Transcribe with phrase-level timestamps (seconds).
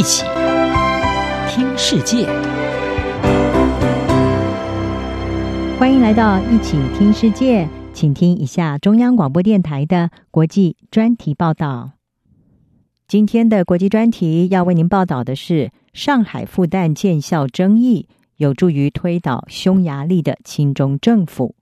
[0.00, 0.24] 一起
[1.46, 2.24] 听世界，
[5.78, 11.90] 欢迎来到一起听世界，请听一下中央广播电台的国际专题报道。
[13.06, 18.08] 今天的国际专题要为您报道的是上海复旦建校争议，
[18.38, 21.54] 有助于推倒匈牙利的亲中政府。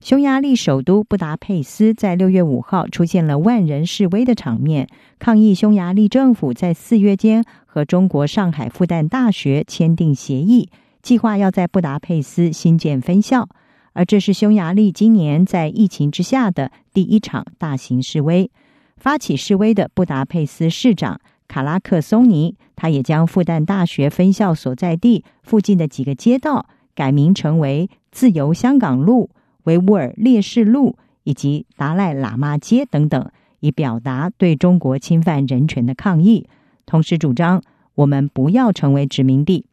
[0.00, 4.86] 匈牙利首都布达佩斯在六月五号出现了万人示威的场面，
[5.18, 10.68] 抗议匈牙利政府在四月间和中国上海复旦大学签订协议，
[11.02, 13.48] 计划要在布达佩斯新建分校。
[13.94, 18.50] 而这是匈牙利今年在疫情之下的第一场大型示威。
[18.98, 21.18] 发起示威的布达佩斯市长
[21.48, 29.30] 卡拉克松尼，他也将复旦大学分校所在地附近的几个街道改名成为自由香港路。
[29.66, 33.30] 维吾尔烈士路以及达赖喇嘛街等等，
[33.60, 36.48] 以表达对中国侵犯人权的抗议，
[36.86, 37.62] 同时主张
[37.94, 39.66] 我们不要成为殖民地。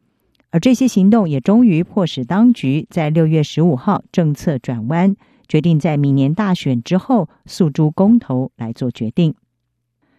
[0.50, 5.16] 而这些行动也终于迫使当局在六月十五号政策转弯，
[5.48, 9.34] 决定在明年大选之后诉诸公投来做决定。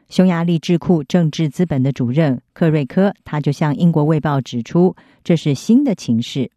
[0.08, 6.52] 匈牙利智库政治资本的主任克瑞科，他就向英国卫报指出，这是新的情势。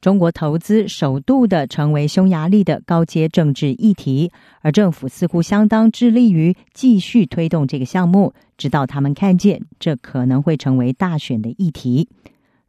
[0.00, 12.08] 中国投资首度的成为匈牙利的高阶政治议题，而政府似乎相当致力于继续推动这个项目，直到他们看见这可能会成为大选的议题。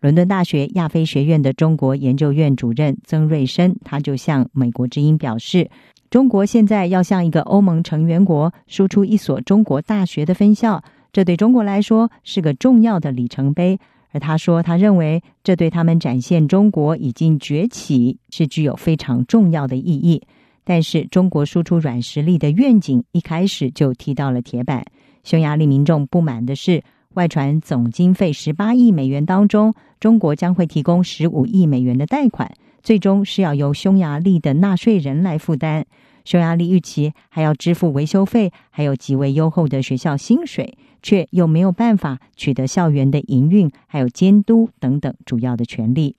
[0.02, 5.70] 伦敦大学亚非学院的中国研究院主任曾瑞生，他就向美国之音表示，
[6.10, 10.82] 中国现在要向一个欧盟成员国输出一所中国大学的分校，
[11.14, 13.78] 这对中国来说是个重要的里程碑。
[14.12, 20.22] 而他说，他认为这对他们展现中国已经崛起是具有非常重要的意义。
[20.64, 24.86] 但是，中国输出软实力的愿景一开始就踢到了铁板。
[25.24, 26.84] 匈牙利民众不满的是，
[27.16, 32.52] 外传总经费十八亿美元当中，中国将会提供十五亿美元的贷款，
[32.84, 35.86] 最终是要由匈牙利的纳税人来负担。
[36.24, 40.78] 匈牙利预期还要支付维修费，还有极为优厚的学校薪水。
[41.02, 46.16] 却又没有办法取得校园的营运，还有监督等等主要的权利，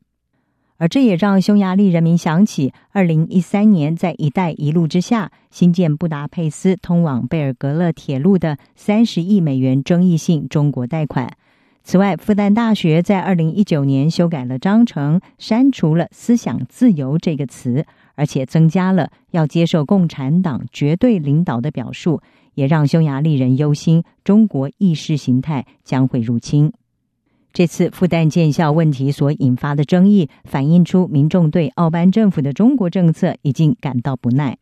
[0.77, 11.31] 而这也让匈牙利人民想起二零一三年在“一带一路”之下新建布达佩斯通往贝尔格勒铁路的三十亿美元争议性中国贷款。
[11.83, 22.21] 此外，复旦大学在二零一九年修改了章程，删除了“思想自由”这个词，而且增加了要接受共产党绝对领导的表述。
[22.55, 26.73] 也让匈牙利人忧心，中国意识形态将会入侵。
[27.53, 34.59] 这次复旦建校问题所引发的争议，反映出民众对奥班政府的中国政策已经感到不耐。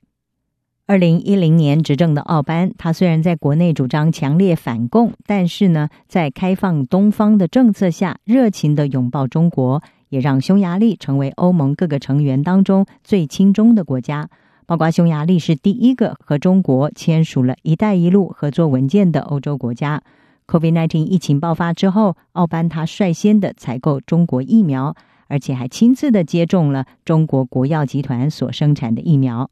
[0.86, 14.30] 二零一零年执政的奥班，他虽然在国内主张强烈反共，但是呢，在开放东方的政策下，热情的拥抱中国，也让匈牙利成为欧盟各个成员当中最亲中的国家。
[14.68, 20.02] 包括匈牙利是第一个和中国签署了一带一路合作文件的欧洲国家。
[20.46, 24.94] COVID-19 疫情爆发之后，奥班他率先的采购中国疫苗，
[25.28, 29.50] 而且还亲自的接种了中国国药集团所生产的疫苗。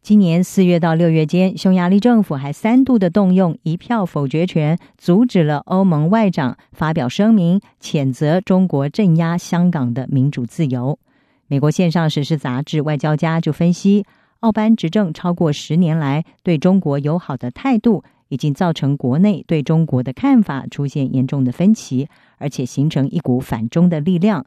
[0.00, 11.00] 今年四月到六月间，匈牙利政府还三度的动用一票否决权，阻止了欧盟外长发表声明，谴责中国镇压香港的民主自由。
[11.48, 14.06] 美国线上时事杂志《外交家》就分析。
[14.42, 22.08] 奥班执政超过十年来，对中国友好的态度已经造成国内对中国的看法出现严重的分歧，
[22.38, 24.44] 而且形成一股反中的力量。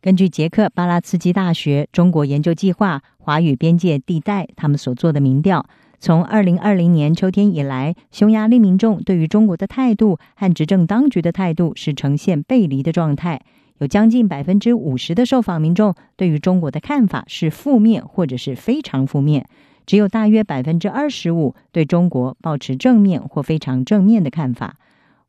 [0.00, 5.66] 根据捷克巴拉茨基大学中国研究计划华语边界地带他们所做的民调，
[5.98, 13.42] 从二零二零年秋天以来，匈牙利民众对于中国的态度和执政当局的态度是呈现背离的状态。
[13.78, 19.46] 有将近百分之五十的受访民众对于中国的看法是负面或者是非常负面，
[19.84, 24.76] 只有大约百分之二十五对中国保持正面或非常正面的看法。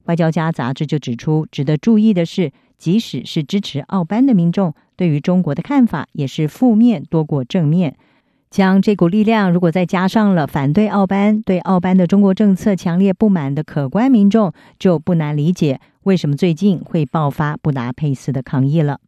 [0.05, 7.97] 外交家杂志就指出，值得注意的是，即使是支持奥班的民众，对于中国的看法也是负面多过正面。
[8.49, 18.99] 将这股力量，如果再加上了反对奥班、对奥班的中国政策强烈不满的可观民众，就不难理解为什么最近会爆发布达佩斯的抗议了。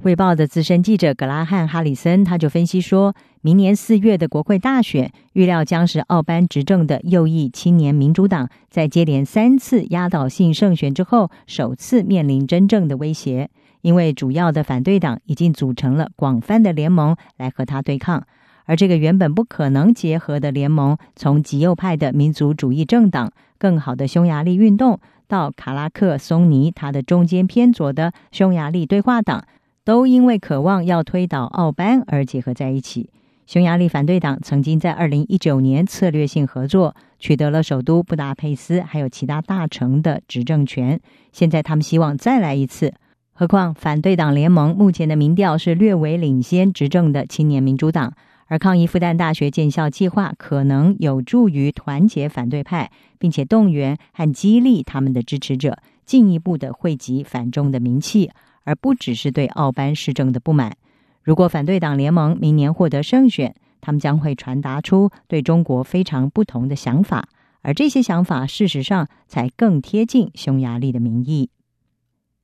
[0.04, 13.48] 《卫报》的资深记者格拉汉·哈里森他就分析说，明年四月的国会大选，预料将是奥班执政的右翼青年民主党在接连三次压倒性胜选之后，首次面临真正的威胁，
[13.80, 18.26] 因为主要的反对党已经组成了广泛的联盟来和他对抗。
[18.66, 29.44] 而这个原本不可能结合的联盟，从极右派的民族主义政党更好的匈牙利运动，到卡拉克松尼他的中间偏左的匈牙利对话党，
[29.84, 33.08] 都因为渴望要推倒奥班而结合在一起。
[33.46, 41.00] 匈牙利反对党曾经在二零一九年策略性合作，取得了首都布达佩斯还有其他大城的执政权。
[41.30, 42.92] 现在他们希望再来一次。
[43.32, 48.14] 何况反对党联盟目前的民调是略微领先执政的青年民主党，
[48.46, 58.30] 而抗议复旦大学建校计划可能有助于团结反对派，并且动员和激励他们的支持者，进一步的汇集反中的名气，
[58.64, 60.76] 而不只是对奥班施政的不满。
[61.22, 67.28] 如果反对党联盟明年获得胜选，他们将会传达出对中国非常不同的想法，
[67.62, 71.50] 而这些想法事实上才更贴近匈牙利的民意。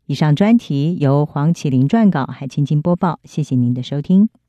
[0.06, 3.20] 以上专题由黄启麟撰稿，海清清播报。
[3.22, 4.41] 谢谢您的收听。